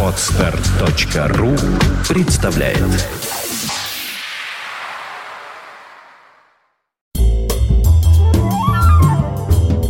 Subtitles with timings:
[0.00, 1.50] Отстар.ру
[2.08, 2.78] представляет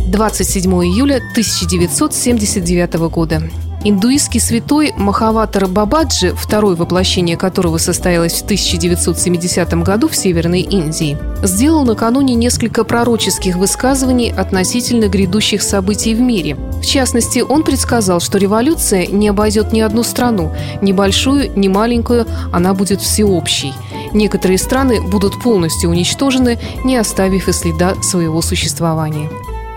[0.07, 3.43] Двадцать седьмое июля 1979 года.
[3.87, 11.85] Индуистский святой Махаватара Бабаджи, второе воплощение которого состоялось в 1970 году в Северной Индии, сделал
[11.85, 16.55] накануне несколько пророческих высказываний относительно грядущих событий в мире.
[16.55, 22.25] В частности, он предсказал, что революция не обойдет ни одну страну, ни большую, ни маленькую,
[22.51, 23.73] она будет всеобщей.
[24.13, 29.29] Некоторые страны будут полностью уничтожены, не оставив и следа своего существования.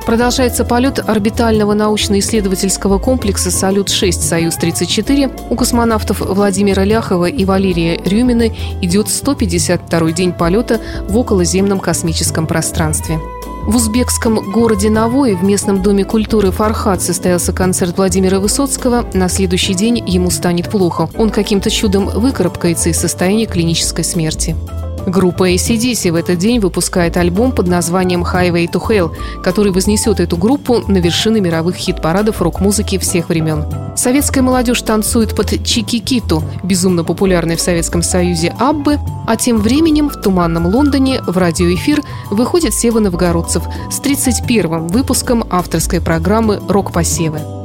[0.09, 5.49] Продолжается полет орбитального научно-исследовательского комплекса «Салют-6 Союз-34».
[5.51, 8.49] У космонавтов Владимира Ляхова и Валерия Рюмина
[8.81, 10.81] идет 152-й день полета
[11.11, 13.21] в околоземном космическом пространстве.
[13.67, 19.05] В узбекском городе Навое в местном доме культуры «Фархат» состоялся концерт Владимира Высоцкого.
[19.13, 21.11] На следующий день ему станет плохо.
[21.19, 24.57] Он каким-то чудом выкарабкается из состояния клинической смерти.
[25.09, 29.11] Группа ACDC в этот день выпускает альбом под названием Highway to Hell,
[29.43, 33.65] который вознесет эту группу на вершины мировых хит-парадов рок-музыки всех времен.
[33.97, 40.21] Советская молодежь танцует под Чики-Киту, безумно популярной в Советском Союзе Аббы, а тем временем в
[40.21, 47.58] туманном Лондоне в радиоэфир выходит Сева Новгородцев с 31-м выпуском авторской программы «Рок-посевы».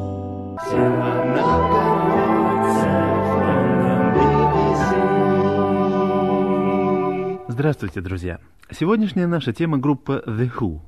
[7.64, 8.42] Здравствуйте, друзья!
[8.72, 10.81] Сегодняшняя наша тема группа The Who.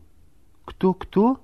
[0.66, 1.40] Кто-кто?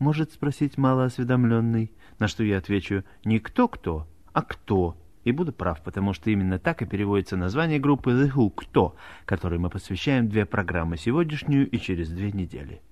[0.00, 4.96] Может спросить малоосведомленный, на что я отвечу не кто-кто, а кто.
[5.22, 9.60] И буду прав, потому что именно так и переводится название группы The Who «Кто», которой
[9.60, 12.82] мы посвящаем две программы, сегодняшнюю и через две недели.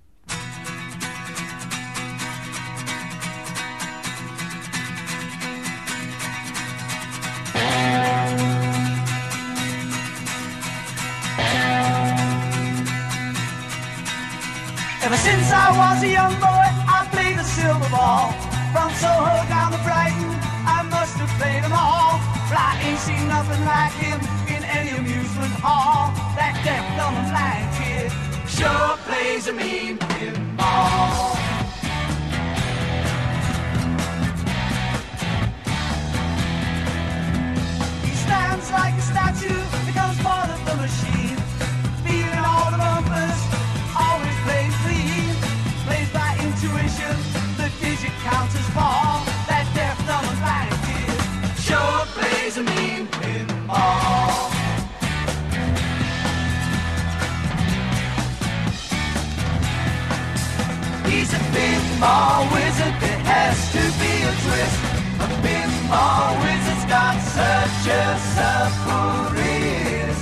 [25.57, 26.35] Amusement.
[26.37, 28.11] That deaf, dumb, blind kid
[28.47, 31.35] sure plays a mean pinball.
[38.05, 41.37] He stands like a statue, becomes part of the machine.
[42.05, 43.41] Feeling all the bumpers,
[43.97, 45.35] always plays clean.
[45.85, 47.15] Plays by intuition,
[47.57, 49.25] the digit counters fall.
[49.47, 51.17] That deaf, dumb, blind kid
[51.59, 53.96] sure plays a mean pinball.
[61.97, 64.77] Pinball wizard, there has to be a twist.
[65.19, 70.19] A pinball wizard's got such a surprise.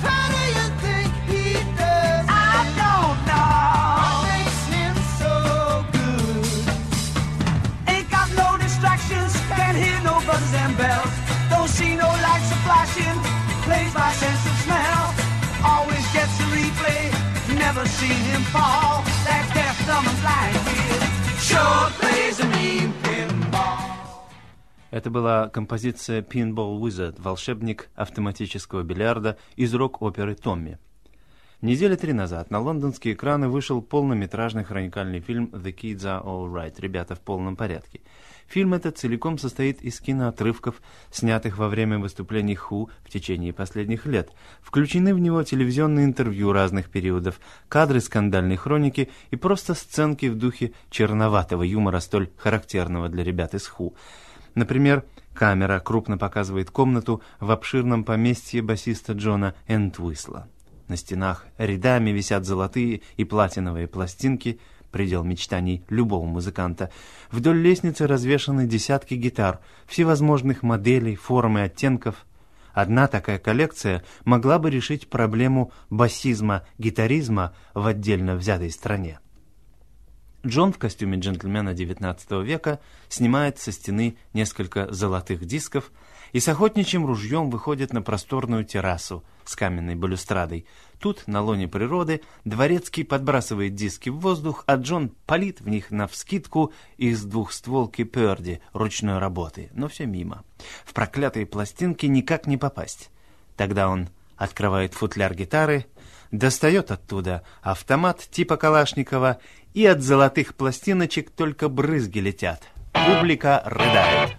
[0.00, 1.46] How do you think he
[1.76, 2.24] does?
[2.28, 3.52] I don't know.
[4.00, 5.34] What makes him so
[5.92, 6.64] good?
[7.88, 11.14] Ain't got no distractions, can't hear no buzzes and bells.
[11.50, 13.18] Don't see no lights a flashing,
[13.64, 14.39] plays by sense
[17.98, 19.02] seen him fall.
[19.26, 21.02] That deaf, and blind kid
[21.48, 23.90] sure plays a mean pinball.
[24.90, 30.78] Это была композиция Pinball Wizard, волшебник автоматического бильярда из рок-оперы «Томми».
[31.62, 36.72] Недели три назад на лондонские экраны вышел полнометражный хроникальный фильм «The Kids Are All Right»
[36.78, 38.00] «Ребята в полном порядке».
[38.46, 44.32] Фильм этот целиком состоит из киноотрывков, снятых во время выступлений Ху в течение последних лет.
[44.62, 47.38] Включены в него телевизионные интервью разных периодов,
[47.68, 53.66] кадры скандальной хроники и просто сценки в духе черноватого юмора, столь характерного для ребят из
[53.66, 53.94] Ху.
[54.54, 55.04] Например,
[55.34, 60.48] камера крупно показывает комнату в обширном поместье басиста Джона Энтвисла.
[60.90, 64.58] На стенах рядами висят золотые и платиновые пластинки,
[64.90, 66.90] предел мечтаний любого музыканта.
[67.30, 72.26] Вдоль лестницы развешаны десятки гитар, всевозможных моделей, форм и оттенков.
[72.72, 79.20] Одна такая коллекция могла бы решить проблему басизма-гитаризма в отдельно взятой стране.
[80.44, 85.92] Джон в костюме джентльмена XIX века снимает со стены несколько золотых дисков
[86.32, 90.64] и с охотничьим ружьем выходит на просторную террасу с каменной балюстрадой.
[91.00, 96.72] Тут, на лоне природы, дворецкий подбрасывает диски в воздух, а Джон палит в них навскидку
[96.98, 100.44] из двухстволки Перди ручной работы, но все мимо.
[100.84, 103.10] В проклятые пластинки никак не попасть.
[103.56, 105.86] Тогда он открывает футляр гитары,
[106.30, 109.38] достает оттуда автомат типа Калашникова
[109.74, 112.62] и от золотых пластиночек только брызги летят.
[112.92, 114.36] Публика рыдает.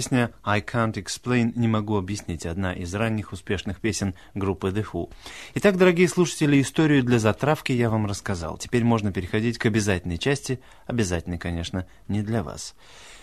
[0.00, 5.10] Песня «I Can't Explain» «Не могу объяснить», одна из ранних успешных песен группы The Who.
[5.56, 8.56] Итак, дорогие слушатели, историю для затравки я вам рассказал.
[8.56, 12.74] Теперь можно переходить к обязательной части, обязательной, конечно, не для вас.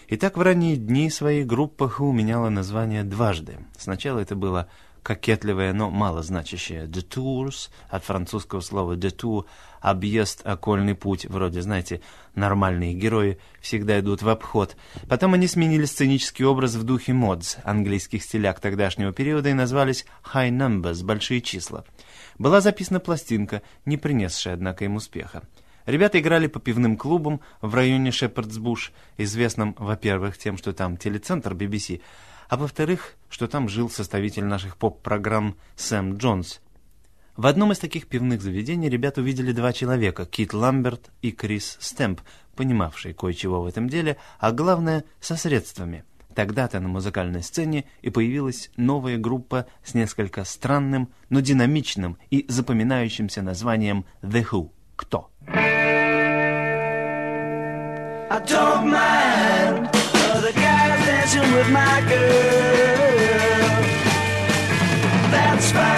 [0.10, 3.58] Итак, в ранние дни своей группа Who меняла название дважды.
[3.76, 4.70] Сначала это было
[5.08, 9.46] кокетливое, но малозначащее «detours», от французского слова «detour»—
[9.82, 12.02] объезд, окольный путь, вроде, знаете,
[12.36, 14.76] нормальные герои всегда идут в обход.
[15.08, 20.50] Потом они сменили сценический образ в духе модс, английских стилях тогдашнего периода, и назвались «high
[20.50, 21.86] numbers»— большие числа.
[22.38, 25.44] Была записана пластинка, не принесшая, однако, им успеха.
[25.86, 32.02] Ребята играли по пивным клубам в районе Шепардсбуш, известном, во-первых, тем, что там телецентр BBC,
[32.50, 36.62] а во-вторых, что там жил составитель наших поп-программ Сэм Джонс.
[37.36, 42.22] В одном из таких пивных заведений ребята увидели два человека, Кит Ламберт и Крис Стэмп,
[42.56, 46.04] понимавшие кое-чего в этом деле, а главное, со средствами.
[46.34, 53.42] Тогда-то на музыкальной сцене и появилась новая группа с несколько странным, но динамичным и запоминающимся
[53.42, 54.72] названием «The Who».
[54.96, 55.30] Кто?
[58.30, 59.27] I don't mind
[61.36, 63.18] with my girl.
[65.30, 65.97] That's fine.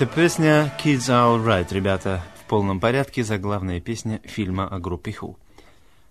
[0.00, 5.36] Это песня Kids Are Alright, ребята, в полном порядке, заглавная песня фильма о группе Who.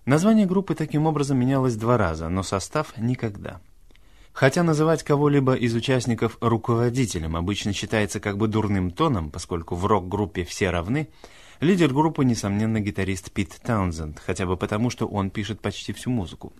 [0.04, 3.60] Название группы таким образом менялось два раза, но состав никогда.
[4.32, 10.44] Хотя называть кого-либо из участников руководителем обычно считается как бы дурным тоном, поскольку в рок-группе
[10.44, 11.08] все равны,
[11.58, 16.52] лидер группы, несомненно, гитарист Пит Таунзенд, хотя бы потому, что он пишет почти всю музыку.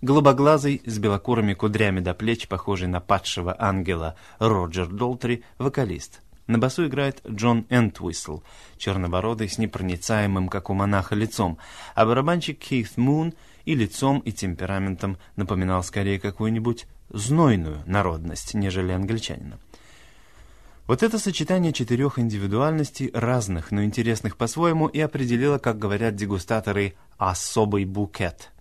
[0.00, 6.20] Голубоглазый, с белокурыми кудрями до плеч, похожий на падшего ангела Роджер Долтри, вокалист.
[6.46, 8.42] На басу играет Джон Энтвисл,
[8.78, 11.58] чернобородый, с непроницаемым, как у монаха, лицом,
[11.96, 19.58] а барабанщик Кейт Мун и лицом, и темпераментом напоминал скорее какую-нибудь знойную народность, нежели англичанина.
[20.86, 27.84] Вот это сочетание четырех индивидуальностей, разных, но интересных по-своему, и определило, как говорят дегустаторы, особый
[27.84, 28.52] букет–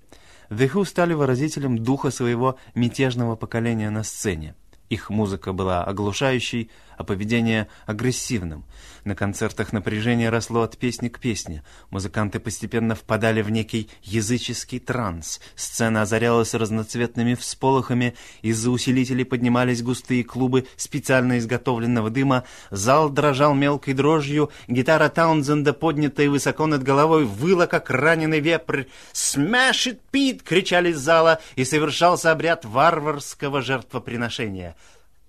[0.50, 4.56] The Who стали выразителем духа своего мятежного поколения на сцене.
[4.90, 8.66] Их музыка была оглушающей, а поведение агрессивным.
[9.06, 11.64] На концертах напряжение росло от песни к песне.
[11.92, 15.40] Музыканты постепенно впадали в некий языческий транс.
[15.56, 23.94] Сцена озарялась разноцветными всполохами, из-за усилителей поднимались густые клубы специально изготовленного дыма, зал дрожал мелкой
[23.94, 28.86] дрожью, гитара Таунзенда, поднятая высоко над головой, выла, как раненый вепрь.
[29.14, 34.76] «Smash it, Pete!»— кричали из зала, и совершался обряд варварского жертвоприношения.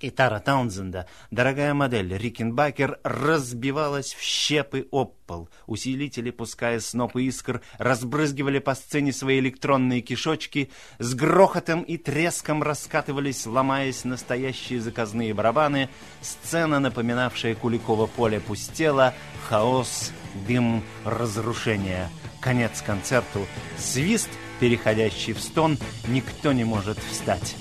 [0.00, 5.48] Гитара Таунзенда, дорогая модель Рикенбакер, разбивалась в щепы об пол.
[5.66, 13.44] Усилители, пуская снопы искр, разбрызгивали по сцене свои электронные кишочки, с грохотом и треском раскатывались,
[13.46, 15.88] ломаясь настоящие заказные барабаны.
[16.20, 19.14] Сцена, напоминавшая Куликово поле, пустела.
[19.48, 20.12] Хаос,
[20.46, 22.08] дым, разрушение.
[22.40, 23.46] Конец концерту.
[23.76, 25.76] Свист, переходящий в стон.
[26.06, 27.56] Никто не может встать.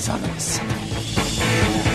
[0.00, 1.89] Gonzalez.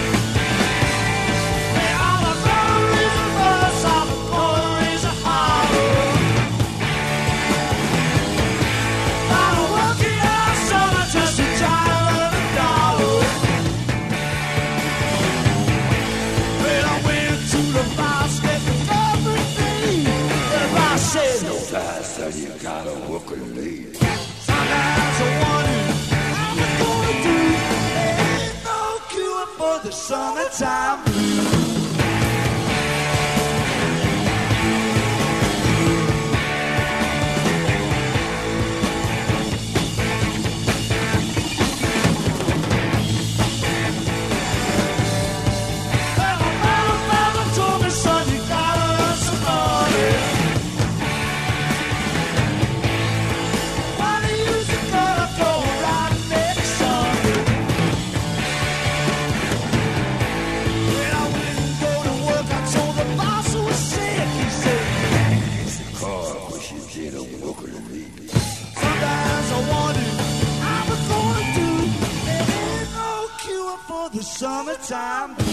[74.87, 75.44] time.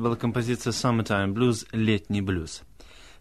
[0.00, 2.62] Это была композиция Summertime Blues «Летний блюз».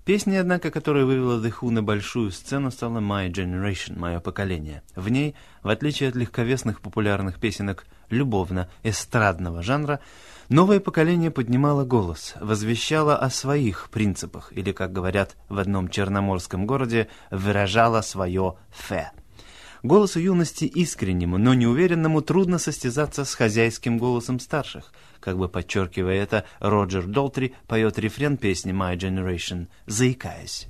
[0.05, 4.81] Песней, однако, которая вывела The Who на большую сцену, стала My Generation, «Мое поколение».
[4.95, 9.99] В ней, в отличие от легковесных популярных песенок любовно-эстрадного жанра,
[10.47, 17.09] новое поколение поднимало голос, возвещало о своих принципах, или, как говорят в одном черноморском городе,
[17.29, 19.11] выражало свое «фе».
[19.83, 24.93] Голосу юности искреннему, но неуверенному трудно состязаться с хозяйским голосом старших.
[25.19, 30.67] Как бы подчеркивая это, Роджер Долтри поет рефрен песни «My Generation», заикаясь.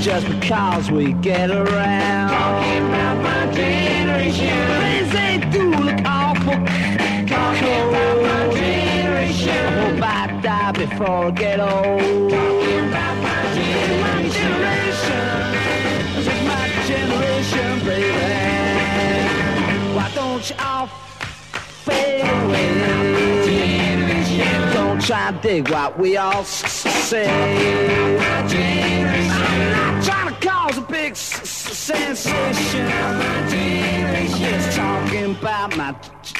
[0.00, 2.28] Just because we get around.
[2.28, 4.54] Talking about my generation.
[4.82, 6.58] Things they do look awful.
[7.26, 9.48] Talking about my generation.
[9.48, 12.30] I hope I die before I get old.
[12.30, 13.23] Talking about
[25.00, 27.28] try to dig what we all say.
[27.28, 28.16] I'm
[29.70, 32.88] not trying to cause a big s- sensation.
[34.38, 36.34] Just talking about my g-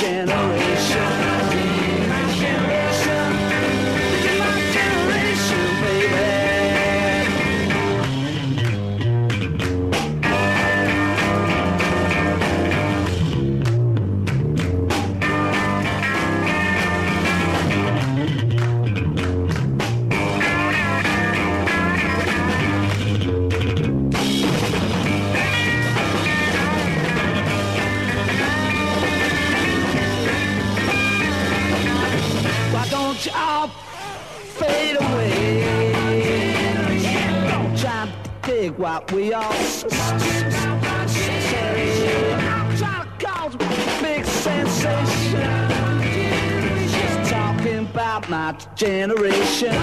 [0.00, 1.08] generation.
[2.08, 2.83] My generation.
[38.64, 39.52] dig what we all
[42.78, 43.56] Trying to cause
[47.30, 49.74] Talking about my generation.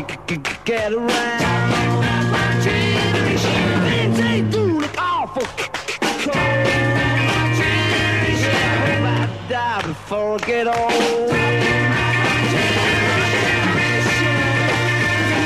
[0.00, 1.08] We c- c- c- get around.
[1.08, 3.60] Talking about my generation.
[3.90, 6.66] Things they do look awful c- c- cold.
[7.28, 8.54] My generation.
[8.54, 10.76] I hope I die before I get old.
[10.76, 14.36] Talking about my generation.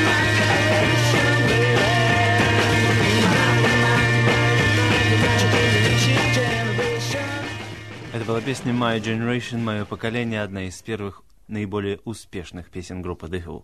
[0.07, 2.95] My generation, baby.
[6.33, 7.27] Generation.
[8.13, 13.43] Это была песня My Generation, мое поколение, одна из первых наиболее успешных песен группы The
[13.45, 13.63] Who.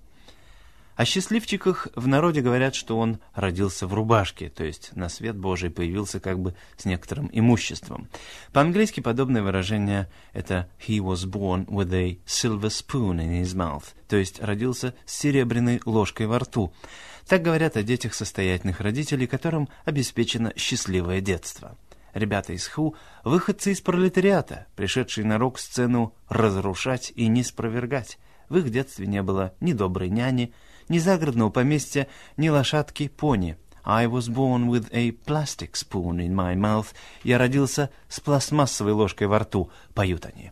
[0.96, 5.70] О счастливчиках в народе говорят, что он родился в рубашке, то есть на свет Божий
[5.70, 8.10] появился как бы с некоторым имуществом.
[8.52, 14.18] По-английски подобное выражение это «he was born with a silver spoon in his mouth», то
[14.18, 16.74] есть родился с серебряной ложкой во рту.
[17.26, 21.78] Так говорят о детях состоятельных родителей, которым обеспечено счастливое детство.
[22.14, 28.20] Ребята из Ху– выходцы из пролетариата, пришедшие на рок-сцену разрушать и не спровергать.
[28.50, 30.54] В их детстве не было ни доброй няни,
[30.92, 33.56] ни загородного поместья, ни лошадки-пони.
[33.84, 36.88] I was born with a plastic spoon in my mouth.
[37.24, 40.52] Я родился с пластмассовой ложкой во рту, поют они.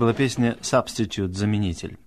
[0.00, 1.98] Была песня «Substitute»— «Заменитель».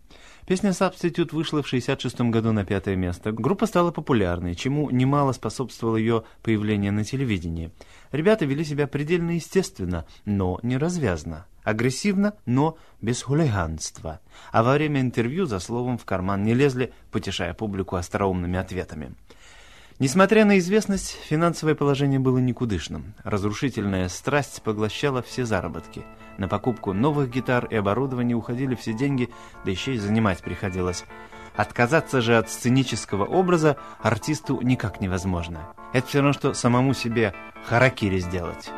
[0.48, 3.32] Песня Substitute вышла в 1966 году на пятое место.
[3.32, 7.72] Группа стала популярной, чему немало способствовало ее появление на телевидении.
[8.12, 11.46] Ребята вели себя предельно естественно, но не развязно.
[11.64, 14.20] Агрессивно, но без хулиганства.
[14.52, 19.16] А во время интервью за словом в карман не лезли, потешая публику остроумными ответами.
[20.00, 23.14] Несмотря на известность, финансовое положение было никудышным.
[23.24, 26.04] Разрушительная страсть поглощала все заработки.
[26.38, 29.30] На покупку новых гитар и оборудования уходили все деньги,
[29.64, 31.06] да еще и занимать приходилось.
[31.56, 35.74] Отказаться же от сценического образа артисту никак невозможно.
[35.94, 37.36] Это все равно, что самому себе
[37.68, 38.72] харакири сделать.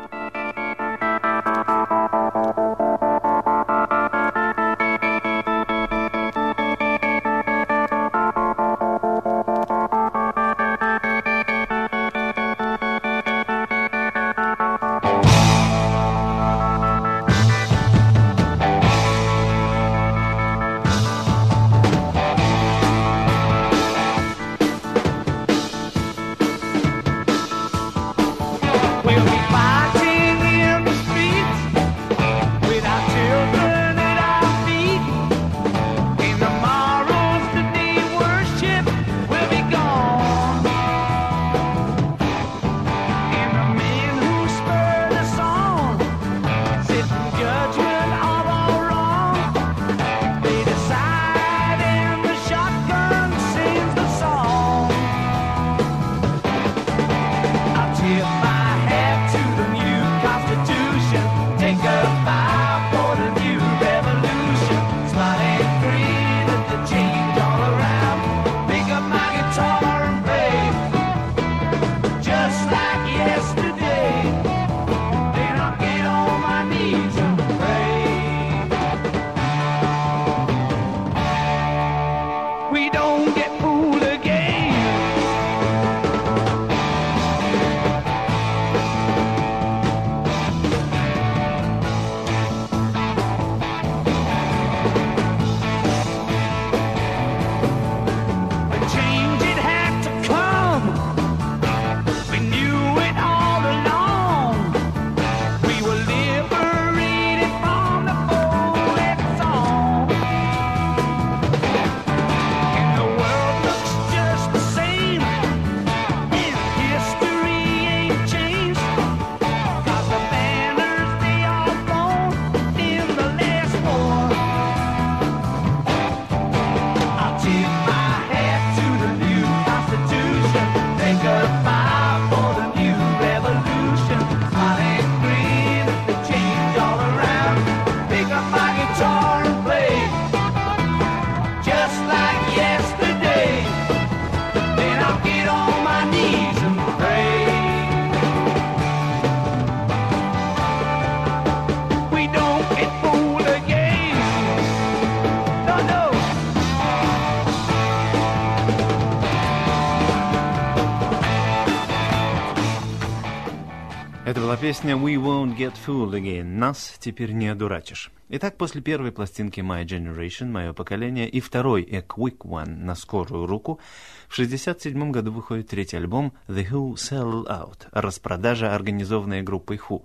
[164.60, 168.10] Песня «We won't get fooled again» «Нас теперь не одурачишь».
[168.28, 173.46] Итак, после первой пластинки «My Generation» «Мое поколение» и второй «A Quick One» на скорую
[173.46, 173.80] руку,
[174.28, 180.02] в 1967 году выходит третий альбом «The Who Sell Out» распродажа, организованная группой Who.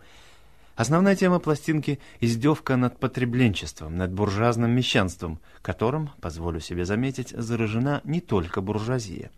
[0.75, 8.21] Основная тема пластинки– издевка над потребленчеством, над буржуазным мещанством, которым, позволю себе заметить, заражена не
[8.21, 9.31] только буржуазия.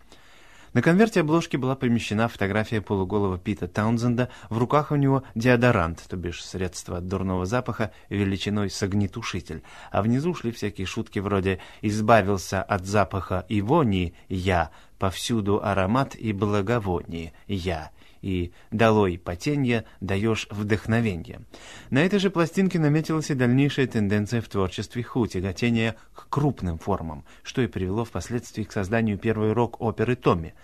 [0.74, 6.18] На конверте обложки была помещена фотография полуголого Пита Таунзенда, в руках у него деодорант, то
[6.18, 12.64] бишь средство от дурного запаха величиной с огнетушитель, а внизу шли всякие шутки вроде «избавился
[12.64, 17.92] от запаха и вони я, повсюду аромат и благовоние я»
[18.24, 21.42] и «Долой потенье, даешь вдохновенье».
[21.92, 27.26] На этой же пластинке наметилась и дальнейшая тенденция в творчестве Ху, тяготение к крупным формам,
[27.44, 30.56] что и привело впоследствии к созданию первой рок-оперы «Томми».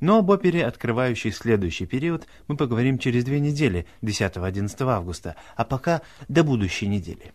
[0.00, 6.02] Но об опере, открывающей следующий период, мы поговорим через две недели, 10-11 августа, а пока
[6.28, 7.32] до будущей недели.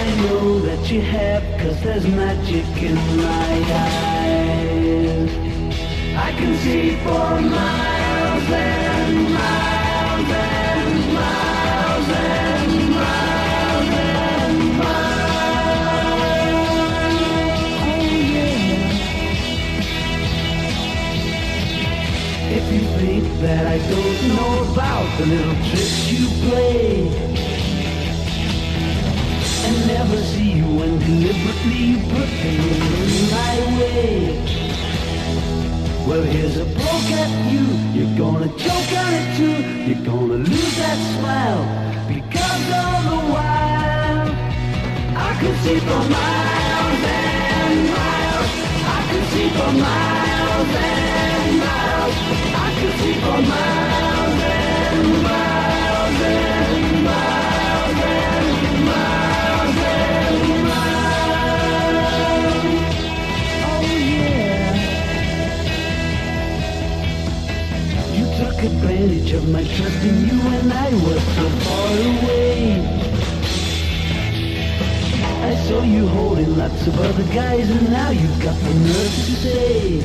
[0.02, 3.54] I know that you have, cause there's magic in my
[3.88, 5.30] eyes.
[6.16, 9.55] I can see for miles and miles
[68.56, 72.80] took advantage of my trust in you when I was so far away.
[75.42, 79.34] I saw you holding lots of other guys and now you've got the nerve to
[79.44, 79.98] say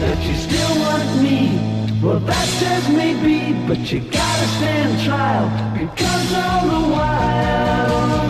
[0.00, 1.58] that you still want me.
[2.02, 8.20] Well, that says maybe, but you gotta stand trial because all the while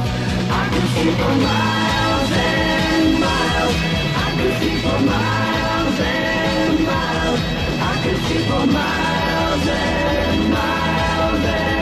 [0.51, 3.77] I can see for miles and miles.
[4.17, 7.74] I can see for miles and miles.
[8.05, 11.74] Can see for miles and miles and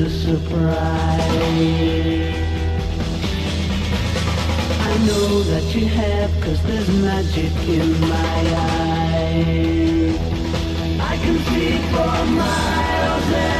[0.00, 0.76] a surprise.
[4.80, 8.40] I know that you have, cause there's magic in my
[8.72, 10.16] eyes.
[11.00, 13.59] I can see for miles